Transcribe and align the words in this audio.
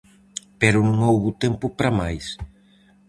Pero 0.61 0.79
non 0.87 0.97
houbo 1.07 1.29
tempo 1.43 1.65
para 1.77 1.95
máis. 1.99 2.25